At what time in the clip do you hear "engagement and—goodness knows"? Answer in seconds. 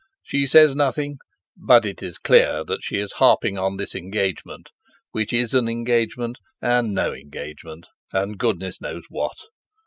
7.13-9.03